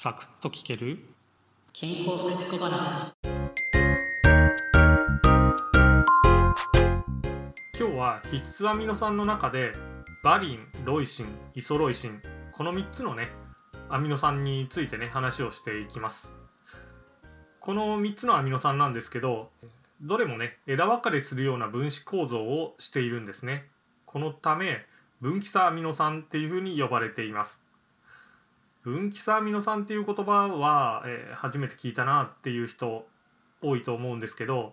[0.00, 1.00] サクッと聞ける？
[1.72, 3.16] 健康福祉小話。
[7.76, 9.72] 今日は必須アミノ酸の中で
[10.22, 11.26] バリンロイシン
[11.56, 12.22] イソロイシン
[12.52, 13.26] この3つのね
[13.88, 16.36] アミノ酸についてね話をしていきます。
[17.58, 19.50] この3つのアミノ酸なんですけど
[20.00, 23.64] どれもね枝分かれするような分子構造をしているんですね。
[24.06, 24.76] このため
[25.20, 27.64] 分岐差アミノ酸っていうふうに呼ばれています
[28.88, 33.06] 分岐差アミノ酸っていう言葉は、えー、初めて聞いたなっていう人
[33.60, 34.72] 多いと思うんですけど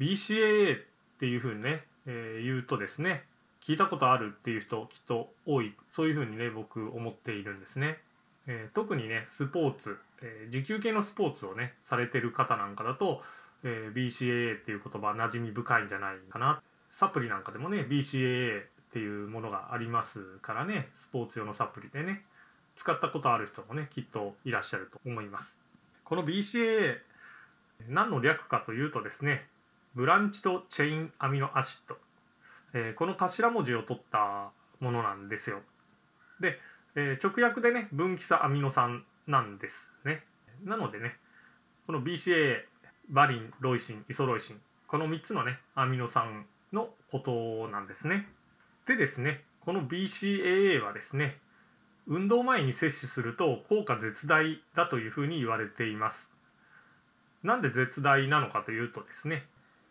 [0.00, 0.78] BCAA っ
[1.20, 3.22] ていうふうにね、えー、言うとですね
[3.60, 7.98] 聞いたことあるっていう人きっと多いそういうふうにね僕思っているんですね、
[8.48, 13.22] えー、特にねスポーツ、えー、持久系のスポーツをねされてる方なんかだと、
[13.62, 16.60] え、BCAA っていう言葉馴染み深いんじゃないかな。
[16.90, 22.24] サプリなんかでもね BCAA っていうものがありますからねスポーツ用のサプリでね。
[22.74, 25.60] 使ったことある人もねきっといらっしゃると思います。
[26.04, 26.98] この BCAA
[27.88, 29.46] 何の略かというとですね
[29.94, 31.96] ブランチとチェインアミノアシッド、
[32.72, 34.50] えー、この頭文字を取った
[34.80, 35.60] ものなんですよ。
[36.40, 36.58] で、
[36.94, 40.24] えー、直訳でね分岐差アミノ酸なんですね。
[40.64, 41.16] なのでね
[41.86, 42.64] この BCAA
[43.08, 48.28] バリンロイシンイソロイシンこの3つのねアミノ酸のことなんですね。
[48.86, 51.38] でですねこの BCAA はですね
[52.06, 56.30] 運動前に摂取すると効果絶大だというふうに言われています。
[57.42, 59.44] なんで絶大なのかというとですね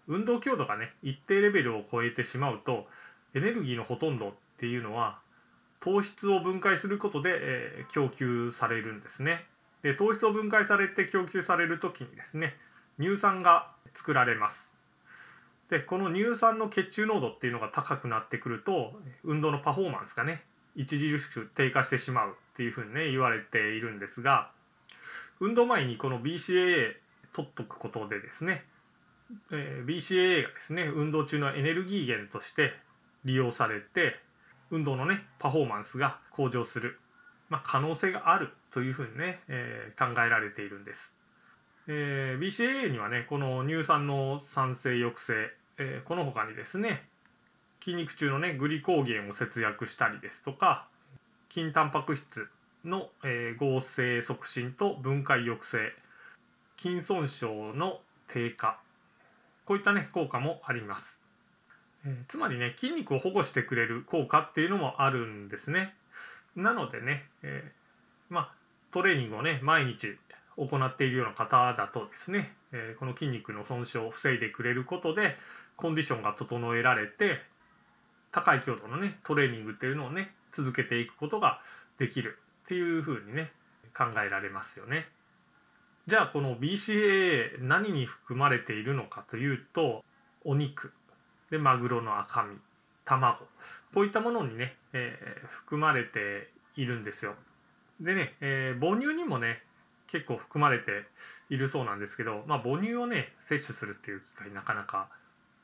[0.07, 2.87] 運動強度がね一定レベルを超えてしまうと
[3.33, 5.19] エネルギーのほとんどっていうのは
[5.79, 9.45] 糖質を分解することで、えー、供給されるんですね。
[9.81, 12.55] で糖質を分解されて供給される時にですね
[12.99, 14.73] 乳酸が作られます。
[15.69, 20.43] でこの乳酸の血中濃度っていうのが高くなってくると運動のパフォーマンスがね
[20.79, 24.51] 著しく低下してしまうっていうふうにね言われているんですが
[25.39, 26.95] 運動前にこの BCAA
[27.33, 28.63] 取っとくことでですね、
[29.51, 32.73] えー、BCAA がですね運動中のエネルギー源として
[33.25, 34.19] 利用されて
[34.69, 36.99] 運動のねパフォーマンスが向上する、
[37.49, 41.15] まあ、可能性があるというふうにね、えー、考えられているんです。
[41.87, 47.03] えー、BCAA にはねこの乳酸の酸性抑制、えー、この他にですね
[47.83, 50.87] 筋肉中のねグリコーゲンを節約したりですとか
[51.49, 52.47] 筋タンパク質
[52.85, 55.91] の、えー、合成促進と分解抑制
[56.77, 57.99] 筋損傷の
[58.29, 58.79] 低下
[59.65, 61.21] こういったね効果もあります、
[62.05, 65.93] えー、つまりね筋肉を保護してくれる効果っていうのもあるんですね。
[66.55, 68.51] なのでね、えー、まあ
[68.91, 70.17] トレーニングをね毎日
[70.55, 75.35] 行っているような方だとですね、えー、この筋肉の損傷を防いでくれることで
[75.75, 77.41] コンディションが整えられて
[78.33, 81.61] 高い強度のねトレーニングっていうのをね続けていくことが
[81.97, 83.51] できるっていうふうにね
[83.95, 85.07] 考えられますよね。
[86.07, 90.03] じゃあこの BCAA 何に含まれているのかというと
[90.43, 90.91] お肉
[91.49, 92.57] でマグロの赤身
[93.05, 93.37] 卵
[93.93, 97.35] こういったものにね、えー、含まれているんですよ。
[98.01, 99.61] でね、えー、母乳にもね
[100.07, 101.05] 結構含まれて
[101.49, 105.07] いるそうなんですけど、まあ、母乳をね摂取するっていう機会なかなか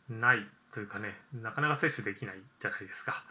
[0.09, 3.24] ないというかねなかなか摂取できないじゃないですか。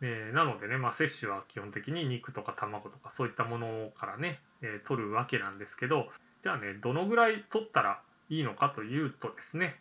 [0.00, 6.08] でなのでね、まあ、摂取は基本的に肉とか卵とかそういったものからね、えー、取るわけなんですけど
[6.40, 8.00] じゃあねどのぐらい取ったら
[8.30, 9.76] いいのかというとですね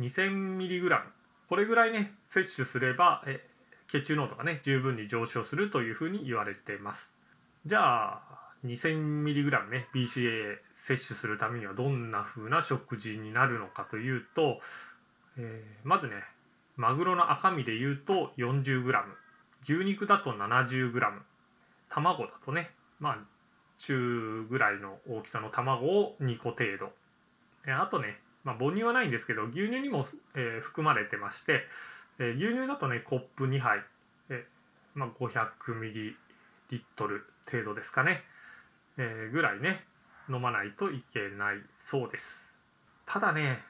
[0.00, 1.00] 2000mg
[1.48, 3.46] これぐらいね摂取すれば、え
[3.86, 7.14] 血中濃度がね十分に上昇するというふうに言われてます。
[7.66, 8.22] じゃあ
[8.64, 14.58] 2000mg ね BCA 摂取するためにはどんな風な食事になるのかというと
[15.38, 16.14] えー、まずね
[16.76, 18.92] マグロの赤身でいうと 40g
[19.64, 21.00] 牛肉だと 70g
[21.88, 23.18] 卵だとねまあ
[23.78, 26.92] 中ぐらいの大きさの卵を2個程度。
[27.66, 31.62] あとね、まあ、母乳はないんですけど牛乳にも、えー、含まれてまして、
[32.18, 33.82] えー、牛乳だとねコップ2杯、
[34.28, 36.14] えーまあ、500ml
[37.50, 38.22] 程度ですかね、
[38.98, 39.84] えー、ぐらいね
[40.28, 42.54] 飲まないといけないそうです。
[43.06, 43.62] ただね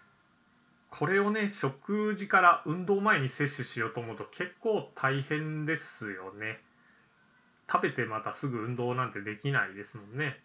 [0.96, 6.61] これをね食事から運動前に摂取しようと思うと結構大変ですよね。
[7.69, 10.38] 食べてまたすぐ運動なんてできないですもんね。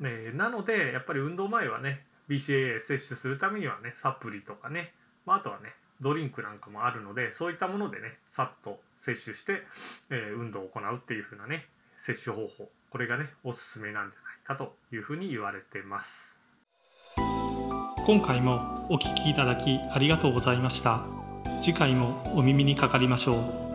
[0.00, 4.94] ねなのでやっぱり運動前はね BCAA 摂取するためにはねサプリとかね、
[5.26, 9.64] まあ、あとはねドリンクなんかもあるのでそういったものでねさっと摂取して、
[10.08, 11.66] えー、運動を行うっていう風なね
[11.98, 12.70] 摂取方法。
[12.88, 16.33] これがねおすすめなんじゃないかというふうに言われてます。
[18.04, 18.60] 今回も
[18.90, 21.00] お聴きいただきありがとうございました。
[21.62, 23.73] 次回もお耳にかかりましょう。